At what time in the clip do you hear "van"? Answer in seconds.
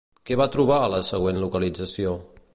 0.39-0.49